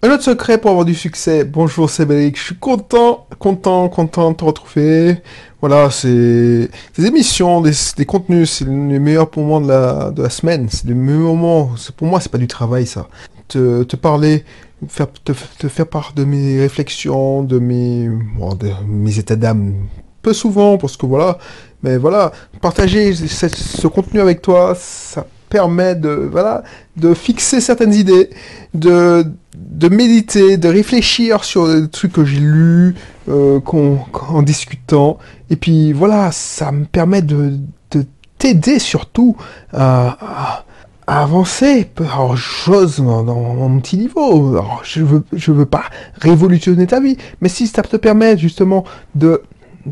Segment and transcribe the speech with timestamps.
[0.00, 1.42] Un autre secret pour avoir du succès.
[1.42, 2.38] Bonjour, c'est Bélic.
[2.38, 5.16] Je suis content, content, content de te retrouver.
[5.60, 7.72] Voilà, c'est des émissions, des,
[8.06, 10.68] contenus, c'est les meilleurs moments de la, de la semaine.
[10.70, 11.72] C'est les meilleurs moments.
[11.96, 13.08] Pour moi, c'est pas du travail, ça.
[13.48, 14.44] Te, parler,
[14.86, 19.74] faire, te, faire part de mes réflexions, de mes, de mes états d'âme.
[20.22, 21.38] Peu souvent, parce que voilà.
[21.82, 22.30] Mais voilà,
[22.60, 26.62] partager ce contenu avec toi, ça permet de, voilà,
[26.96, 28.30] de fixer certaines idées,
[28.74, 29.24] de,
[29.56, 32.94] de méditer, de réfléchir sur les trucs que j'ai lus,
[33.28, 33.98] euh, qu'on-
[34.28, 35.18] en discutant.
[35.50, 37.58] Et puis voilà, ça me permet de,
[37.90, 38.04] de
[38.38, 39.36] t'aider surtout
[39.72, 40.64] à,
[41.06, 41.88] avancer.
[42.00, 44.60] Alors j'ose dans, mon petit niveau.
[44.84, 45.84] Je veux, je veux pas
[46.20, 48.84] révolutionner ta vie, mais si ça te permet justement
[49.14, 49.42] de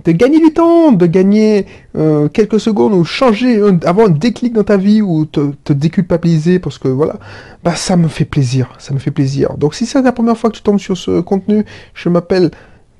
[0.05, 4.53] de gagner du temps, de gagner euh, quelques secondes ou changer, un- avoir un déclic
[4.53, 7.17] dans ta vie ou te, déculpabiliser parce que voilà,
[7.65, 9.57] bah ça me fait plaisir, ça me fait plaisir.
[9.57, 11.65] Donc si c'est la première fois que tu tombes sur ce contenu,
[11.95, 12.51] je m'appelle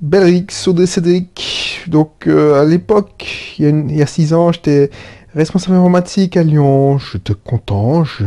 [0.01, 1.83] Belric Sodé Cédric.
[1.89, 4.91] Donc euh, à l'époque, il y a une- il y a six ans, j'étais
[5.35, 6.99] responsable informatique à Lyon.
[6.99, 8.25] J'étais content, je,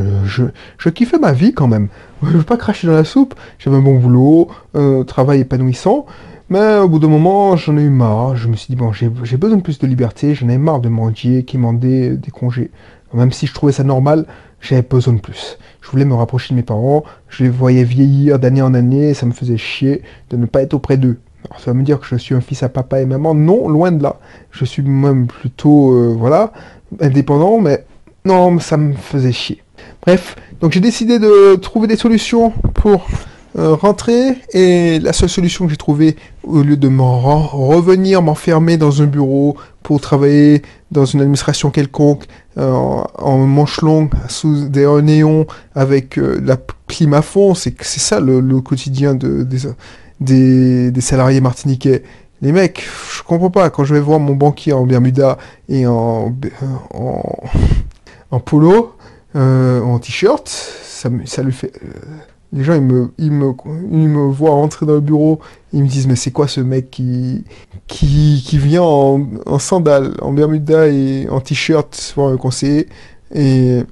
[0.78, 1.88] je, kiffais ma vie quand même.
[2.24, 6.06] Je veux pas cracher dans la soupe, j'avais un bon boulot, un travail épanouissant.
[6.50, 8.36] Mais au bout d'un moment, j'en ai eu marre.
[8.36, 10.34] Je me suis dit, bon, j'ai besoin de plus de liberté.
[10.34, 12.72] J'en ai marre de mendier qui m'en des, congés.
[13.14, 14.26] Même si je trouvais ça normal,
[14.60, 15.60] j'avais besoin de plus.
[15.82, 17.04] Je voulais me rapprocher de mes parents.
[17.28, 19.14] Je les voyais vieillir d'année en année.
[19.14, 21.20] Ça me faisait chier de ne pas être auprès d'eux.
[21.50, 23.36] Alors, ça va me dire que je suis un fils à papa et maman.
[23.36, 24.18] Non, loin de là.
[24.50, 26.52] Je suis même plutôt, euh, voilà,
[27.00, 27.60] indépendant.
[27.60, 27.86] Mais
[28.26, 29.62] non, ça me faisait chier.
[30.02, 33.06] Bref, donc j'ai décidé de trouver des solutions pour
[33.56, 39.02] rentrer et la seule solution que j'ai trouvée, au lieu de m'en revenir m'enfermer dans
[39.02, 42.26] un bureau pour travailler dans une administration quelconque
[42.58, 48.00] euh, en, manche longue sous des néons avec euh, la clim à fond, c'est c'est
[48.00, 49.60] ça le, le quotidien de, des,
[50.20, 52.04] des, des salariés martiniquais.
[52.42, 52.84] Les mecs,
[53.16, 56.36] je comprends pas, quand je vais voir mon banquier en Bermuda et en,
[56.94, 57.24] en,
[58.32, 58.96] en polo,
[59.36, 61.74] euh, en t-shirt, ça, ça lui fait...
[62.52, 63.54] les gens, ils me, ils, me,
[63.92, 65.40] ils me voient rentrer dans le bureau,
[65.72, 67.44] ils me disent, mais c'est quoi ce mec qui,
[67.88, 72.88] qui, qui vient en, sandales, en Bermuda et en t-shirt voir un conseiller,
[73.34, 73.84] et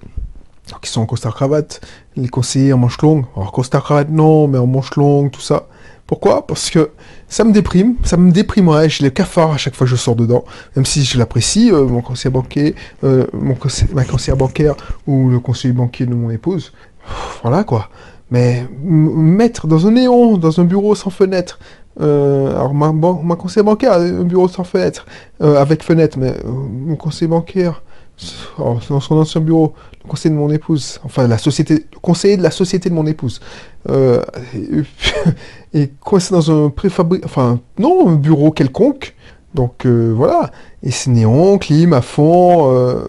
[0.81, 1.81] qui sont en costard-cravate,
[2.16, 3.25] les conseillers en manche longue.
[3.35, 5.68] Alors, costard-cravate, non, mais en manche longue, tout ça.
[6.07, 6.47] Pourquoi?
[6.47, 6.91] Parce que
[7.28, 10.16] ça me déprime, ça me déprimerait, j'ai le cafard à chaque fois que je sors
[10.16, 10.45] dedans,
[10.75, 13.57] même si je l'apprécie, euh, mon conseiller banquier, euh, mon
[13.94, 14.75] ma conseillère bancaire
[15.06, 16.72] ou le conseiller banquier de mon épouse.
[17.44, 17.89] Voilà quoi.
[18.29, 21.59] Mais mettre dans un néon, dans un bureau sans fenêtre,
[22.01, 25.05] euh, alors ma, ban- ma conseillère bancaire un bureau sans fenêtre,
[25.41, 26.51] euh, avec fenêtre, mais euh,
[26.85, 27.81] mon conseiller bancaire,
[28.57, 29.73] alors, dans son ancien bureau,
[30.03, 33.05] le conseiller de mon épouse, enfin la société, le conseiller de la société de mon
[33.07, 33.39] épouse,
[33.89, 34.21] euh,
[34.53, 34.83] et,
[35.83, 39.15] et coincé dans un préfabriqué, enfin non, un bureau quelconque,
[39.53, 40.51] donc voilà,
[40.83, 42.99] et c'est néon, clim à fond,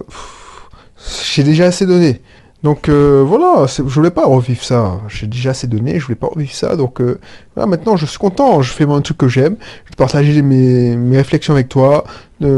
[1.32, 2.20] j'ai déjà assez donné.
[2.64, 5.00] Donc euh, voilà, je voulais pas revivre ça.
[5.08, 6.74] J'ai déjà assez donné, je voulais pas revivre ça.
[6.74, 7.20] Donc euh,
[7.54, 11.54] voilà, maintenant je suis content, je fais un truc que j'aime, je partager mes, réflexions
[11.54, 12.04] avec toi,
[12.40, 12.48] de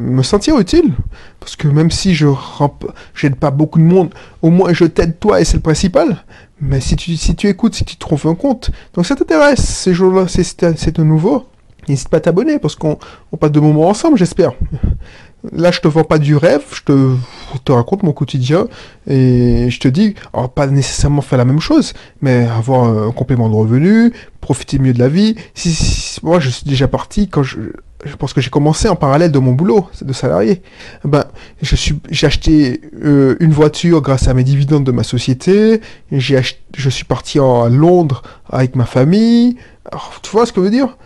[0.00, 0.92] me sentir utile.
[1.38, 2.26] Parce que même si je
[3.14, 4.10] j'aide pas beaucoup de monde,
[4.42, 6.24] au moins je t'aide toi et c'est le principal.
[6.60, 9.94] Mais si tu, si tu écoutes, si tu trouves un compte, donc ça t'intéresse, ces
[9.94, 11.46] jours-là, c'est- de nouveau,
[11.88, 12.98] n'hésite pas à t'abonner parce qu'on
[13.30, 14.52] on passe de moments ensemble, j'espère.
[15.52, 16.92] Là, je te vends pas du rêve, je te,
[17.54, 18.66] je te raconte mon quotidien
[19.06, 23.50] et je te dis, alors pas nécessairement faire la même chose, mais avoir un complément
[23.50, 25.34] de revenu, profiter mieux de la vie.
[25.54, 27.58] Si, si- moi, je suis déjà parti quand je,
[28.06, 30.62] je pense que j'ai commencé en parallèle de mon boulot de salarié.
[31.04, 31.24] Ben,
[31.60, 35.82] je suis, j'ai acheté euh, une voiture grâce à mes dividendes de ma société.
[36.10, 36.40] J'ai
[36.74, 39.56] je suis parti en- à Londres avec ma famille.
[39.90, 40.96] Alors, tu vois ce que je veux dire?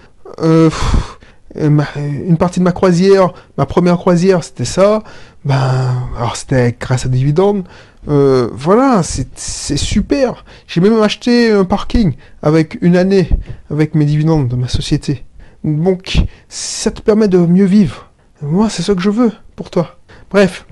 [0.42, 1.17] Euh, pff,
[1.54, 5.02] une partie de ma croisière, ma première croisière, c'était ça.
[5.44, 7.64] Ben, alors c'était grâce à dividendes.
[8.08, 10.44] Euh, voilà, c'est super.
[10.66, 13.28] J'ai même acheté un parking avec une année,
[13.70, 15.24] avec mes dividendes de ma société.
[15.64, 18.10] Donc, ça te permet de mieux vivre.
[18.40, 19.98] Moi, c'est ça que je veux pour toi.
[20.30, 20.66] Bref.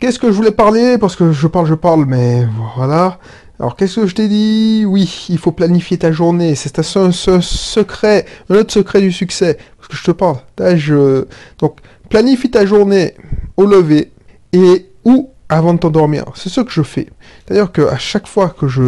[0.00, 0.98] Qu'est-ce que je voulais parler?
[0.98, 2.46] Parce que je parle, je parle, mais
[2.76, 3.18] voilà.
[3.60, 4.84] Alors, qu'est-ce que je t'ai dit?
[4.86, 6.54] Oui, il faut planifier ta journée.
[6.54, 9.58] C'est un secret, un autre secret du succès.
[9.94, 10.36] Je te parle.
[10.76, 11.26] Je...
[11.58, 11.78] Donc,
[12.10, 13.14] planifie ta journée
[13.56, 14.10] au lever
[14.52, 16.24] et ou avant de t'endormir.
[16.34, 17.08] C'est ce que je fais.
[17.46, 18.82] C'est-à-dire qu'à chaque fois que je,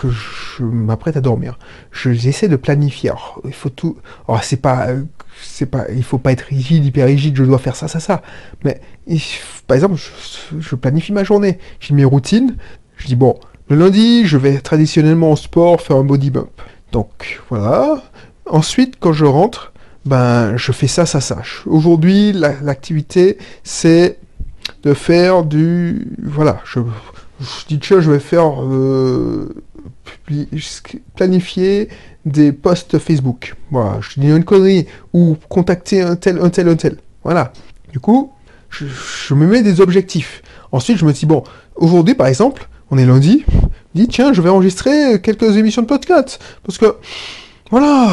[0.00, 1.58] que je m'apprête à dormir,
[1.92, 3.10] je- j'essaie de planifier.
[3.10, 3.96] Alors, il faut tout.
[4.28, 4.88] Alors, c'est pas.
[5.42, 8.20] C'est pas, il faut pas être rigide, hyper rigide, je dois faire ça, ça, ça.
[8.62, 8.80] Mais,
[9.66, 11.58] par exemple, je, je planifie ma journée.
[11.80, 12.56] J'ai mes routines.
[12.98, 13.38] Je dis, bon,
[13.70, 16.50] Le lundi, je vais traditionnellement au sport faire un body bump.
[16.92, 18.02] Donc voilà.
[18.46, 19.72] Ensuite, quand je rentre,
[20.04, 21.42] ben je fais ça, ça, ça.
[21.66, 24.18] Aujourd'hui, l'activité, c'est
[24.82, 26.06] de faire du...
[26.22, 26.80] Voilà, je,
[27.68, 28.62] dis, tiens, je vais faire...
[28.62, 29.54] Euh,
[31.16, 31.88] planifier
[32.24, 33.54] des posts Facebook.
[33.70, 34.86] Voilà, je dis une connerie.
[35.12, 36.96] Ou contacter un tel, un tel, un tel.
[37.24, 37.52] Voilà.
[37.92, 38.32] Du coup,
[38.70, 40.42] je, me mets des objectifs.
[40.72, 41.42] Ensuite, je me dis, bon,
[41.76, 43.44] aujourd'hui, par exemple, on est lundi,
[43.94, 46.40] je dis, tiens, je vais enregistrer quelques émissions de podcast.
[46.64, 46.96] Parce que,
[47.70, 48.10] voilà,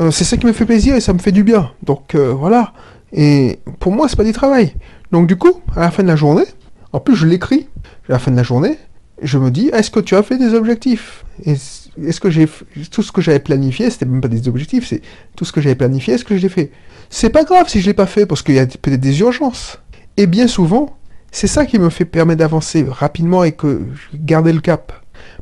[0.00, 1.70] euh, c'est ça qui me fait plaisir et ça me fait du bien.
[1.82, 2.72] Donc, euh, voilà.
[3.12, 4.74] Et pour moi, c'est pas du travail.
[5.12, 6.44] Donc, du coup, à la fin de la journée,
[6.92, 7.68] en plus, je l'écris,
[8.08, 8.78] à la fin de la journée,
[9.22, 11.24] je me dis, est-ce que tu as fait des objectifs?
[11.46, 12.48] Est-ce que j'ai
[12.90, 15.02] tout ce que j'avais planifié, c'était même pas des objectifs, c'est
[15.36, 16.70] tout ce que j'avais planifié, est-ce que je l'ai fait?
[17.10, 19.78] C'est pas grave si je l'ai pas fait parce qu'il y a peut-être des urgences.
[20.16, 20.96] Et bien souvent,
[21.30, 23.82] c'est ça qui me fait permettre d'avancer rapidement et que
[24.14, 24.92] garder le cap.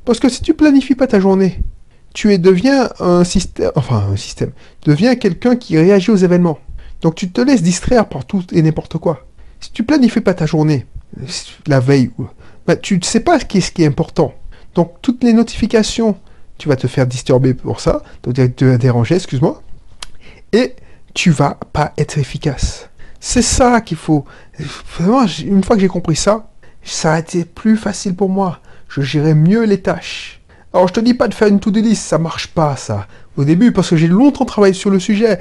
[0.04, 1.62] Parce que si tu planifies pas ta journée,
[2.14, 4.52] tu deviens un système, enfin un système,
[4.84, 6.58] deviens quelqu'un qui réagit aux événements.
[7.00, 9.26] Donc tu te laisses distraire par tout et n'importe quoi.
[9.60, 10.86] Si tu planifies pas ta journée,
[11.66, 12.10] la veille,
[12.66, 14.34] bah, tu ne sais pas ce qui est, important.
[14.74, 16.16] Donc toutes les notifications,
[16.58, 19.62] tu vas te faire disturber pour ça, te déranger, excuse-moi,
[20.52, 20.76] et
[21.14, 22.88] tu vas pas être efficace.
[23.20, 24.24] C'est ça qu'il faut.
[24.98, 26.50] Vraiment, une fois que j'ai compris ça,
[26.82, 28.58] ça a été plus facile pour moi.
[28.88, 30.41] Je gérais mieux les tâches.
[30.74, 33.06] Alors je te dis pas de faire une to-do list, ça marche pas ça.
[33.36, 35.38] Au début, parce que j'ai longtemps travaillé sur le sujet,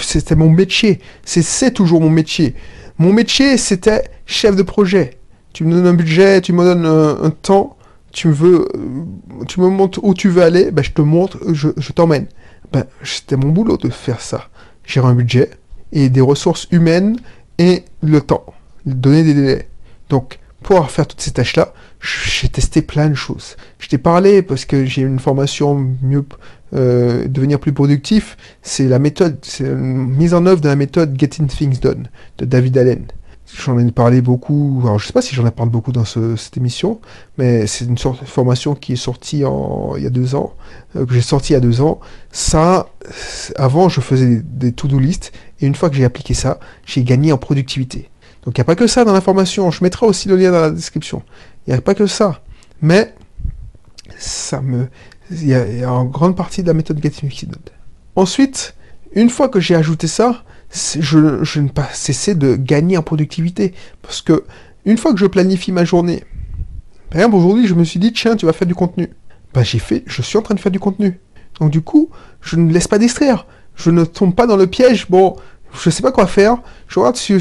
[0.00, 2.54] c'était mon métier, c'est toujours mon métier.
[2.98, 5.18] Mon métier, c'était chef de projet
[5.52, 7.76] tu me donnes un budget, tu me donnes un, temps,
[8.10, 11.92] tu veux, euh, tu me montres où tu veux aller, ben, je te montre, je,
[11.92, 12.26] t'emmène.
[12.72, 14.48] Ben, c'était mon boulot de faire ça.
[14.84, 15.50] Gérer un budget
[15.92, 17.18] et des ressources humaines
[17.58, 18.46] et le temps.
[18.86, 19.68] Donner des délais.
[20.08, 23.56] Donc, pour faire toutes ces tâches-là, j'ai testé plein de choses.
[23.78, 26.24] Je t'ai parlé parce que j'ai une formation mieux
[26.74, 28.36] euh, devenir plus productif.
[28.62, 32.08] C'est la méthode, c'est une mise en œuvre de la méthode Getting Things Done
[32.38, 33.06] de David Allen.
[33.54, 36.56] J'en ai parlé beaucoup, alors je sais pas si j'en ai parlé beaucoup dans cette
[36.56, 37.00] émission,
[37.36, 40.54] mais c'est une sorte de formation qui est sortie en, il y a deux ans,
[40.96, 42.00] euh, que j'ai sorti il y a deux ans.
[42.30, 42.88] Ça,
[43.56, 47.30] avant je faisais des to-do list, et une fois que j'ai appliqué ça, j'ai gagné
[47.30, 48.08] en productivité.
[48.44, 50.50] Donc il n'y a pas que ça dans la formation, je mettrai aussi le lien
[50.50, 51.22] dans la description.
[51.66, 52.42] Il n'y a pas que ça,
[52.80, 53.14] mais
[54.18, 54.88] ça me...
[55.30, 57.30] Il y, a, en grande partie de la méthode Getting
[58.16, 58.74] Ensuite,
[59.14, 63.72] une fois que j'ai ajouté ça, je, je ne pas cesser de gagner en productivité.
[64.02, 64.44] Parce que
[64.84, 66.24] une fois que je planifie ma journée,
[67.10, 69.08] par aujourd'hui je me suis dit tiens tu vas faire du contenu.
[69.54, 71.18] Ben j'ai fait, je suis en train de faire du contenu.
[71.60, 72.10] Donc du coup,
[72.40, 73.46] je ne laisse pas distraire.
[73.74, 75.08] Je ne tombe pas dans le piège.
[75.08, 75.36] Bon,
[75.72, 76.58] je sais pas quoi faire.
[76.88, 77.38] Je regarde si,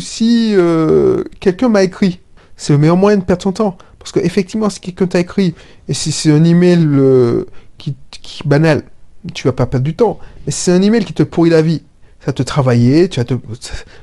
[0.00, 2.20] si, euh, quelqu'un m'a écrit.
[2.56, 3.76] C'est le meilleur moyen de perdre son temps.
[3.98, 5.54] Parce que effectivement, si quelqu'un t'a écrit
[5.88, 7.44] et si c'est un email euh,
[7.78, 8.82] qui, qui banal,
[9.32, 10.18] tu vas pas perdre du temps.
[10.46, 11.82] Mais si c'est un email qui te pourrit la vie,
[12.24, 13.34] ça te travailler, tu te,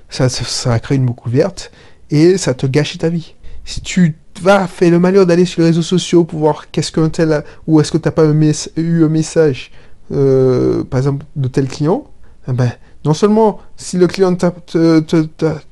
[0.10, 1.72] ça, ça, créé une boucle verte
[2.10, 3.36] et ça te gâche ta vie.
[3.66, 7.10] Si tu vas faire le malheur d'aller sur les réseaux sociaux pour voir qu'est-ce qu'un
[7.10, 9.72] tel ou est-ce que tu n'as pas eu un message,
[10.12, 12.06] euh, par exemple, de tel client,
[12.48, 12.72] eh ben,
[13.06, 15.26] non seulement si le client ne te, te,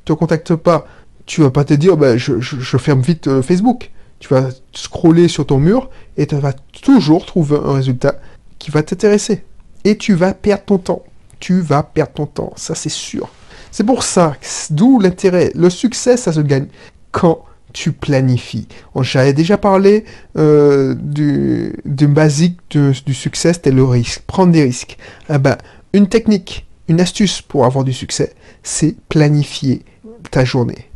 [0.05, 0.87] te, contacte pas,
[1.29, 3.91] tu vas pas te dire ben, je, ferme vite euh, Facebook.
[4.19, 8.15] Tu vas scroller sur ton mur et tu vas toujours trouver un résultat
[8.57, 9.43] qui va t'intéresser.
[9.85, 11.03] Et tu vas perdre ton temps
[11.39, 13.29] tu vas perdre ton temps, ça c'est sûr.
[13.71, 14.35] C'est pour ça,
[14.71, 15.51] d'où l'intérêt.
[15.55, 16.67] Le succès, ça se gagne
[17.11, 18.67] quand tu planifies.
[19.01, 20.05] J'avais déjà parlé
[20.37, 24.97] euh, du, basique du succès, c'était le risque, prendre des risques.
[25.29, 25.57] Eh ben,
[25.93, 28.33] une technique, une astuce pour avoir du succès,
[28.63, 29.83] c'est planifier
[30.31, 30.88] ta journée.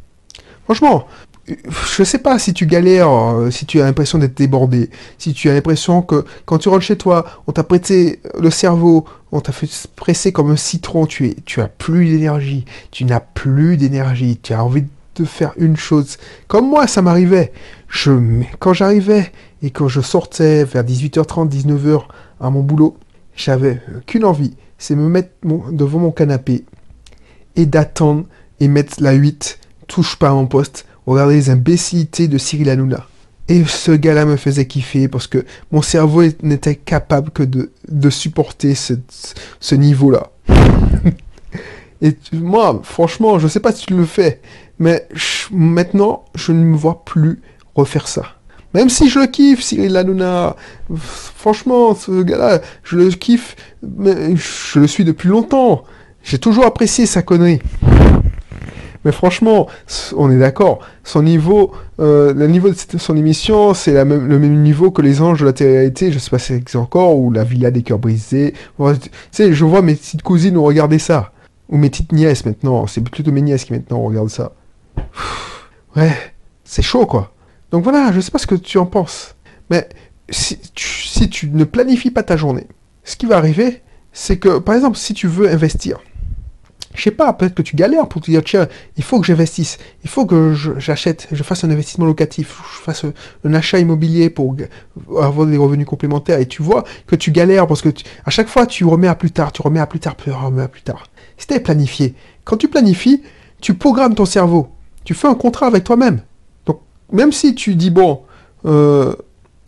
[0.66, 1.08] Franchement,
[1.48, 5.50] je sais pas si tu galères, euh, si tu as l'impression d'être débordé, si tu
[5.50, 9.52] as l'impression que quand tu rentres chez toi, on t'a prêté le cerveau, on t'a
[9.52, 14.40] fait presser comme un citron, tu es, tu as plus d'énergie, tu n'as plus d'énergie,
[14.42, 16.18] tu as envie de faire une chose.
[16.48, 17.52] Comme moi, ça m'arrivait.
[18.60, 22.04] Quand j'arrivais et quand je sortais vers 18h30, 19h
[22.40, 22.98] à mon boulot,
[23.36, 25.30] j'avais qu'une envie, c'est me mettre
[25.72, 26.66] devant mon canapé
[27.56, 28.26] et d'attendre
[28.60, 33.08] et mettre la 8, touche pas à mon poste, regarder les imbécilités de Cyril Hanouna.
[33.50, 38.10] Et ce gars-là me faisait kiffer parce que mon cerveau n'était capable que de, de
[38.10, 38.94] supporter ce,
[39.60, 40.32] ce niveau-là.
[42.02, 44.42] Et moi, franchement, je sais pas si tu le fais,
[44.78, 45.08] mais
[45.52, 47.42] maintenant, je ne me vois plus
[47.76, 48.24] refaire ça.
[48.74, 50.56] Même si je le kiffe, Cyril Hanouna,
[50.94, 55.84] franchement, ce gars-là, je le kiffe, mais je le suis depuis longtemps.
[56.24, 57.62] J'ai toujours apprécié sa connerie.
[59.06, 59.68] Mais franchement,
[60.16, 60.80] on est d'accord.
[61.04, 65.42] Son niveau, euh, le niveau de son émission, c'est le même niveau que les anges
[65.42, 66.12] de la télé-réalité.
[66.12, 68.54] Je sais pas si c'est encore ou la villa des cœurs brisés.
[68.78, 71.32] Tu sais, je vois mes petites cousines ont regardé ça.
[71.70, 72.88] Ou mes petites nièces maintenant.
[72.88, 74.54] C'est plutôt mes nièces qui maintenant regardent ça.
[75.96, 76.12] Ouais,
[76.64, 77.34] c'est chaud quoi.
[77.72, 79.36] Donc voilà, je sais pas ce que tu en penses.
[79.70, 79.90] Mais
[80.30, 80.60] si
[81.30, 82.68] tu ne planifies pas ta journée,
[83.04, 83.82] ce qui va arriver,
[84.12, 86.00] c'est que, par exemple, si tu veux investir,
[86.96, 89.78] je sais pas, peut-être que tu galères pour te dire, tiens, il faut que j'investisse,
[90.04, 93.06] il faut que j'achète, je, fasse un investissement locatif, je fasse
[93.44, 94.56] un achat immobilier pour
[95.20, 97.90] avoir des revenus complémentaires, et tu vois que tu galères parce que
[98.26, 100.64] à chaque fois tu remets à plus tard, tu remets à plus tard, tu remets
[100.64, 101.04] à plus tard.
[101.38, 103.22] Tu planifié, quand tu planifies,
[103.60, 104.70] tu programmes ton cerveau,
[105.04, 106.22] tu fais un contrat avec toi-même.
[106.66, 106.82] Donc,
[107.12, 108.22] même si tu dis, bon,
[108.66, 109.14] euh,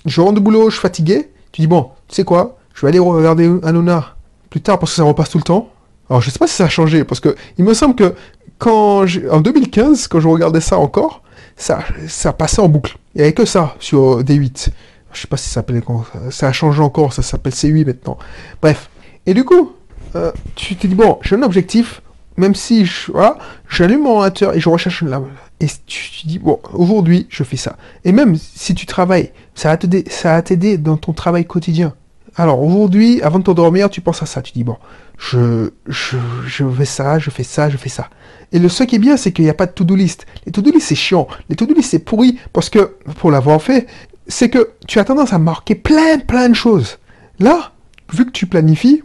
[0.05, 2.89] je rentre de boulot, je suis fatigué, tu dis, bon, tu sais quoi, je vais
[2.89, 4.15] aller regarder Anona
[4.49, 5.69] plus tard parce que ça repasse tout le temps.
[6.09, 8.13] Alors je sais pas si ça a changé parce que il me semble que
[8.57, 11.21] quand en 2015 quand je regardais ça encore,
[11.55, 12.97] ça ça passait en boucle.
[13.15, 14.69] Il y avait que ça sur D8.
[15.13, 15.81] Je sais pas si ça s'appelait
[16.29, 18.17] ça a changé encore, ça s'appelle C8 maintenant.
[18.61, 18.89] Bref.
[19.25, 19.71] Et du coup,
[20.15, 22.01] euh, tu te dis bon, j'ai un objectif,
[22.37, 23.37] même si je voilà,
[23.69, 25.21] j'allume mon ordinateur et je recherche la
[25.61, 27.77] et tu, te dis bon, aujourd'hui, je fais ça.
[28.03, 31.93] Et même si tu travailles, ça va ça va t'aider dans ton travail quotidien.
[32.37, 34.41] Alors aujourd'hui, avant de t'endormir, tu penses à ça.
[34.41, 34.77] Tu dis, bon,
[35.17, 38.09] je, je, je fais ça, je fais ça, je fais ça.
[38.51, 40.25] Et le ce qui est bien, c'est qu'il n'y a pas de to-do list.
[40.45, 41.27] Les to-do list, c'est chiant.
[41.49, 43.87] Les to-do list, c'est pourri parce que, pour l'avoir fait,
[44.27, 46.97] c'est que tu as tendance à marquer plein, plein de choses.
[47.39, 47.71] Là,
[48.13, 49.03] vu que tu planifies,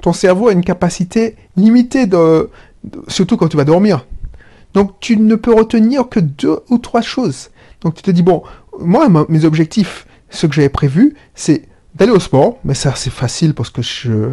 [0.00, 2.50] ton cerveau a une capacité limitée de,
[3.08, 4.06] surtout quand tu vas dormir.
[4.72, 7.50] Donc tu ne peux retenir que deux ou trois choses.
[7.82, 8.42] Donc tu te dis, bon,
[8.80, 11.62] moi, mes objectifs, ce que j'avais prévu, c'est
[11.94, 14.28] d'aller au sport, mais ça c'est facile parce que je,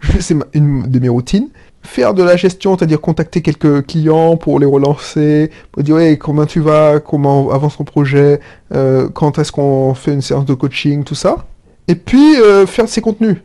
[0.00, 1.48] je c'est une de mes routines.
[1.82, 6.46] Faire de la gestion, c'est-à-dire contacter quelques clients pour les relancer, pour dire hey, comment
[6.46, 8.40] tu vas, comment avance ton projet,
[8.72, 11.44] euh, quand est-ce qu'on fait une séance de coaching, tout ça.
[11.88, 13.38] Et puis euh, faire ses contenus.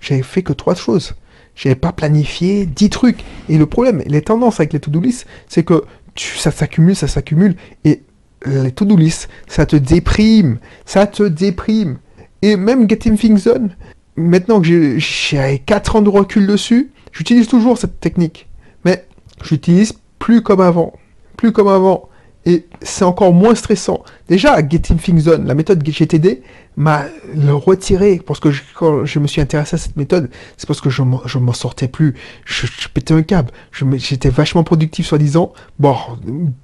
[0.00, 1.14] J'avais fait que trois choses.
[1.56, 3.24] J'avais pas planifié dix trucs.
[3.48, 5.84] Et le problème, les tendances avec les to-do list, c'est que
[6.14, 8.02] tu, ça s'accumule, ça s'accumule, et
[8.46, 11.98] les to-do list, ça te déprime, ça te déprime.
[12.42, 13.70] Et même Getting Things Done,
[14.16, 18.48] maintenant que j'ai 4 ans de recul dessus, j'utilise toujours cette technique.
[18.84, 19.06] Mais
[19.42, 20.92] j'utilise plus comme avant.
[21.36, 22.08] Plus comme avant.
[22.46, 24.02] Et c'est encore moins stressant.
[24.28, 26.42] Déjà, Getting Things Done, la méthode GTD,
[26.76, 28.20] m'a retiré.
[28.24, 31.52] Parce que quand je me suis intéressé à cette méthode, c'est parce que je m'en
[31.52, 32.14] sortais plus.
[32.44, 33.50] Je, pétais un câble.
[33.96, 35.52] J'étais vachement productif, soi-disant.
[35.78, 35.96] Bon,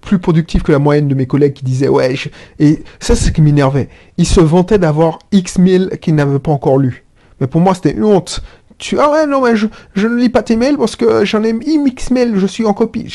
[0.02, 2.14] plus productif que la moyenne de mes collègues qui disaient, ouais,
[2.58, 3.88] et ça, c'est ce qui m'énervait.
[4.18, 7.04] Ils se vantaient d'avoir X mille qu'ils n'avaient pas encore lu.
[7.40, 8.42] Mais pour moi, c'était une honte
[8.80, 11.44] tu ah ouais non mais je, je ne lis pas tes mails parce que j'en
[11.44, 13.14] ai X mails je suis en copie.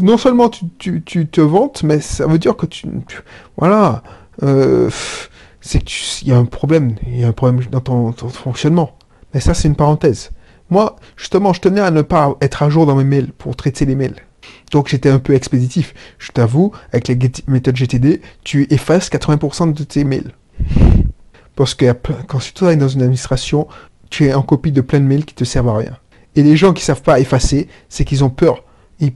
[0.00, 2.86] Non seulement tu, tu, tu, te vantes mais ça veut dire que tu,
[3.56, 4.02] voilà
[4.42, 4.90] euh,
[5.60, 8.96] c'est qu'il y a un problème il y a un problème dans ton, fonctionnement.
[9.34, 10.30] Mais ça c'est une parenthèse.
[10.70, 13.86] Moi justement je tenais à ne pas être à jour dans mes mails pour traiter
[13.86, 14.16] les mails.
[14.70, 15.94] Donc j'étais un peu expéditif.
[16.18, 20.32] Je t'avoue avec les méthodes GTD tu effaces 80% de tes mails.
[21.58, 21.90] Parce que
[22.28, 23.66] quand tu travailles dans une administration,
[24.10, 25.96] tu es en copie de plein de mails qui te servent à rien.
[26.36, 28.64] Et les gens qui savent pas effacer, c'est qu'ils ont peur.
[29.00, 29.12] Ils,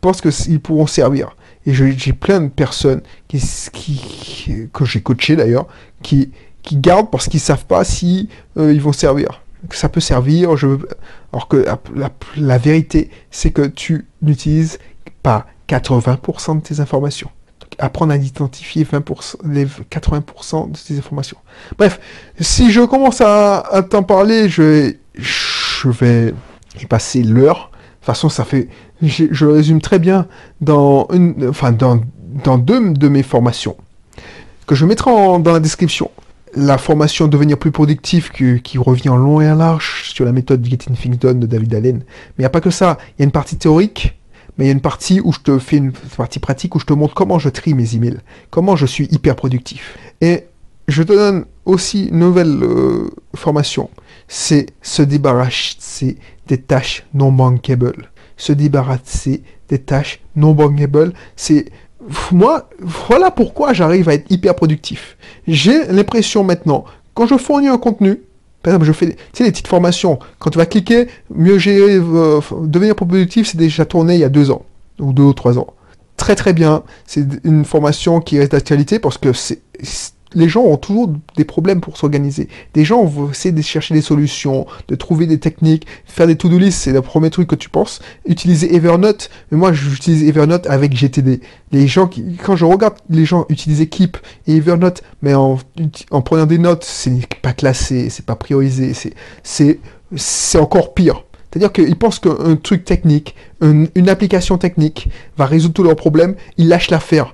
[0.00, 1.36] pensent qu'ils pourront servir.
[1.66, 3.40] Et j'ai plein de personnes qui,
[4.72, 5.66] que j'ai coaché d'ailleurs,
[6.02, 6.30] qui,
[6.72, 9.42] gardent parce qu'ils savent pas si euh, ils vont servir.
[9.68, 10.50] Que ça peut servir.
[11.32, 11.64] Alors que
[12.36, 14.78] la vérité, c'est que tu n'utilises
[15.22, 17.30] pas 80% de tes informations
[17.78, 21.38] apprendre à identifier 20%, les 80% de ces informations.
[21.78, 22.00] Bref,
[22.40, 24.94] si je commence à, t'en parler, je,
[25.84, 26.34] vais
[26.80, 27.70] y passer l'heure.
[27.70, 28.68] De toute façon, ça fait,
[29.02, 30.26] je, résume très bien
[30.60, 32.00] dans une, enfin, dans,
[32.44, 33.76] dans deux de mes formations
[34.66, 36.10] que je mettrai dans la description.
[36.56, 40.64] La formation Devenir plus productif qui, revient en long et en large sur la méthode
[40.64, 41.96] Getting Things Done de David Allen.
[41.98, 42.04] Mais
[42.38, 42.96] il n'y a pas que ça.
[43.10, 44.16] Il y a une partie théorique
[44.56, 46.86] mais il y a une partie où je te fais une partie pratique où je
[46.86, 48.18] te montre comment je trie mes emails,
[48.50, 49.98] comment je suis hyper productif.
[50.20, 50.44] Et
[50.88, 53.90] je te donne aussi une nouvelle euh, formation,
[54.28, 58.10] c'est se débarrasser des tâches non bankables.
[58.36, 61.66] Se débarrasser des tâches non bankables, c'est
[62.32, 65.16] moi, voilà pourquoi j'arrive à être hyper productif.
[65.46, 66.84] J'ai l'impression maintenant,
[67.14, 68.20] quand je fournis un contenu,
[68.64, 70.18] par exemple, je fais, tu sais, les petites formations.
[70.38, 74.30] Quand tu vas cliquer, mieux gérer, euh, devenir productif, c'est déjà tourné il y a
[74.30, 74.64] deux ans,
[74.98, 75.66] ou deux ou trois ans.
[76.16, 76.82] Très très bien.
[77.06, 79.60] C'est une formation qui reste d'actualité parce que c'est,
[80.34, 82.48] les gens ont toujours des problèmes pour s'organiser.
[82.74, 86.58] Des gens vont essayer de chercher des solutions, de trouver des techniques, faire des to-do
[86.58, 88.00] list, c'est le premier truc que tu penses.
[88.26, 91.40] Utiliser Evernote, mais moi j'utilise Evernote avec GTD.
[91.72, 95.58] Les gens qui, quand je regarde les gens utiliser Keep et Evernote, mais en,
[96.10, 99.78] en prenant des notes, c'est pas classé, c'est pas priorisé, c'est,
[100.16, 101.24] c'est, encore pire.
[101.50, 106.68] C'est-à-dire qu'ils pensent qu'un truc technique, une application technique va résoudre tous leurs problèmes, ils
[106.68, 107.32] lâchent l'affaire.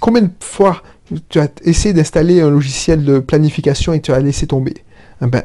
[0.00, 0.82] Combien de fois
[1.28, 4.74] tu as essayé d'installer un logiciel de planification et tu as laissé tomber
[5.22, 5.42] eh ben,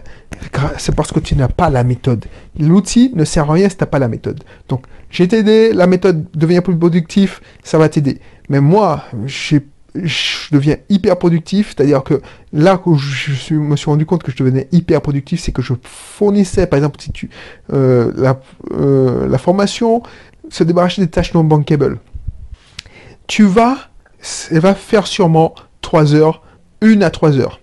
[0.77, 2.25] c'est parce que tu n'as pas la méthode.
[2.59, 4.43] L'outil ne sert à rien si tu n'as pas la méthode.
[4.69, 8.19] Donc, j'ai t'aidé, la méthode devenir plus productif, ça va t'aider.
[8.49, 9.57] Mais moi, je
[10.51, 14.67] deviens hyper productif, c'est-à-dire que là où je me suis rendu compte que je devenais
[14.71, 17.29] hyper productif, c'est que je fournissais, par exemple, si tu,
[17.71, 18.11] euh,
[18.71, 20.03] euh, la formation,
[20.49, 21.99] se débarrasser des tâches non bankable.
[23.25, 23.77] Tu vas
[24.51, 26.41] elle va faire sûrement 3 heures,
[26.81, 27.59] 1 à 3 heures.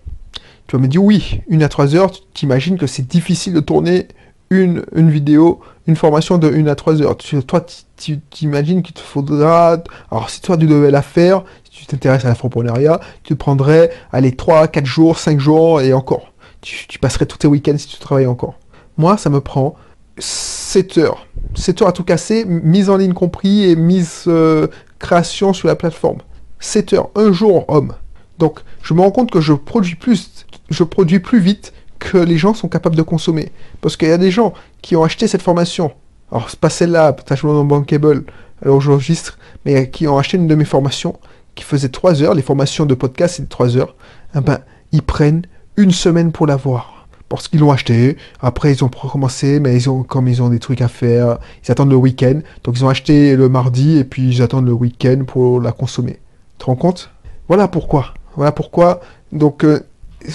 [0.66, 3.60] Tu vas me dire oui, 1 à 3 heures, tu t'imagines que c'est difficile de
[3.60, 4.08] tourner
[4.50, 7.16] une, vidéo, une formation de 1 à 3 heures.
[7.46, 7.64] toi,
[7.96, 9.78] tu t'imagines qu'il te faudra...
[10.10, 14.34] Alors si toi tu devais la faire, si tu t'intéresses à l'entrepreneuriat, tu prendrais, allez,
[14.34, 16.32] 3, 4 jours, 5 jours et encore.
[16.60, 18.54] Tu, passerais tous tes week-ends si tu travailles encore.
[18.98, 19.76] Moi, ça me prend
[20.18, 21.26] 7 heures.
[21.54, 24.66] 7 heures à tout casser, mise en ligne compris et mise euh,
[24.98, 26.18] création sur la plateforme.
[26.60, 27.94] 7 heures, un jour homme.
[28.38, 32.38] Donc je me rends compte que je produis plus, je produis plus vite que les
[32.38, 33.50] gens sont capables de consommer.
[33.80, 35.92] Parce qu'il y a des gens qui ont acheté cette formation.
[36.30, 38.24] Alors c'est pas celle-là, peut-être non bankable,
[38.62, 41.18] alors j'enregistre, mais qui ont acheté une de mes formations
[41.54, 43.96] qui faisait 3 heures, les formations de podcast c'est 3 heures,
[44.36, 44.60] eh ben,
[44.92, 45.42] ils prennent
[45.76, 48.16] une semaine pour l'avoir parce qu'ils l'ont acheté.
[48.40, 51.70] Après, ils ont recommencé, mais ils ont, comme ils ont des trucs à faire, ils
[51.70, 52.40] attendent le week-end.
[52.64, 56.18] Donc, ils ont acheté le mardi et puis ils attendent le week-end pour la consommer
[56.60, 57.10] te rends compte?
[57.48, 58.14] Voilà pourquoi.
[58.36, 59.00] Voilà pourquoi.
[59.32, 59.80] Donc, euh,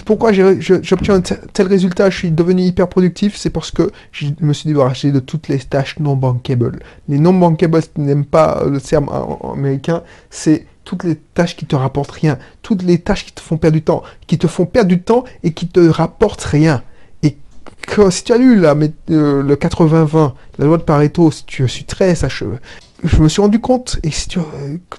[0.04, 4.52] pourquoi j'obtiens un tel résultat, je suis devenu hyper productif, c'est parce que je me
[4.52, 6.80] suis débarrassé de toutes les tâches non bankable.
[7.08, 9.10] Les non bankable, si tu n'aimes pas le terme
[9.54, 10.02] américain,
[10.32, 13.76] c'est toutes les tâches qui te rapportent rien, toutes les tâches qui te font perdre
[13.76, 16.82] du temps, qui te font perdre du temps et qui te rapportent rien.
[17.22, 17.38] Et
[18.10, 18.76] si tu as lu la,
[19.12, 22.58] euh, le 80-20, la loi de Pareto, si tu suis très sacheux,
[23.04, 24.40] je me suis rendu compte, et si tu,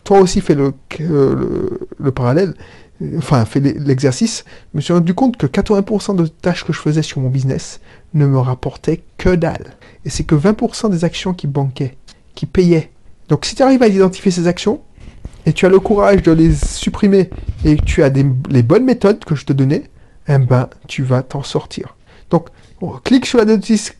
[0.04, 2.54] toi aussi fais le, le, parallèle,
[3.16, 7.02] enfin fais l'exercice, je me suis rendu compte que 80% de tâches que je faisais
[7.02, 7.80] sur mon business
[8.14, 9.76] ne me rapportaient que dalle.
[10.04, 11.96] Et c'est que 20% des actions qui banquaient,
[12.34, 12.90] qui payaient.
[13.28, 14.80] Donc si tu arrives à identifier ces actions,
[15.46, 17.30] et tu as le courage de les supprimer,
[17.64, 19.84] et tu as les bonnes méthodes que je te donnais,
[20.28, 21.96] eh ben, tu vas t'en sortir.
[22.30, 22.48] Donc,
[23.04, 23.44] clique sur la,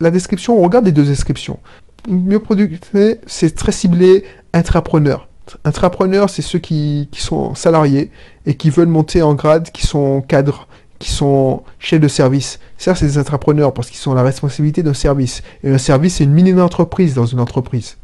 [0.00, 1.60] la description, regarde les deux descriptions
[2.06, 2.92] mieux productif,
[3.26, 5.28] c'est très ciblé intrapreneur.
[5.64, 8.10] Intrapreneur, c'est ceux qui, sont salariés
[8.46, 10.66] et qui veulent monter en grade, qui sont cadres,
[10.98, 12.58] qui sont chefs de service.
[12.78, 15.42] Ça, c'est des intrapreneurs parce qu'ils ont la responsabilité d'un service.
[15.62, 17.96] Et un service, c'est une mini-entreprise dans une entreprise.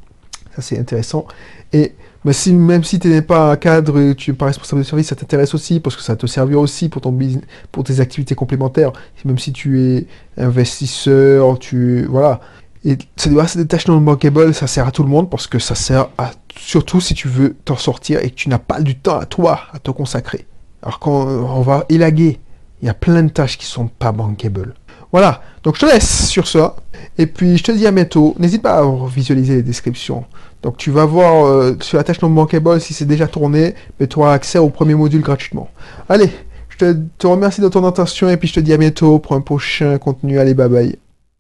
[0.55, 1.27] Ça, c'est intéressant.
[1.73, 1.95] Et
[2.31, 5.17] si, même si tu n'es pas un cadre tu n'es pas responsable de service, ça
[5.17, 8.93] t'intéresse aussi parce que ça te servira aussi pour, ton business, pour tes activités complémentaires.
[9.25, 12.41] Même si tu es investisseur, tu voilà,
[12.85, 15.59] et se débarrasser des tâches non bankable, ça sert à tout le monde parce que
[15.59, 18.97] ça sert à surtout si tu veux t'en sortir et que tu n'as pas du
[18.97, 20.47] temps à toi à te consacrer.
[20.83, 22.41] Alors quand on va élaguer,
[22.81, 24.75] il y a plein de tâches qui sont pas bankable.
[25.13, 26.77] Voilà, donc je te laisse sur ça.
[27.19, 28.35] Et puis je te dis à bientôt.
[28.39, 30.25] N'hésite pas à visualiser les descriptions.
[30.63, 34.07] Donc tu vas voir euh, sur la tâche non bankable si c'est déjà tourné, mais
[34.07, 35.69] tu auras accès au premier module gratuitement.
[36.09, 36.31] Allez,
[36.71, 39.37] je te, te remercie de ton attention et puis je te dis à bientôt pour
[39.37, 40.39] un prochain contenu.
[40.39, 40.99] Allez, bye bye.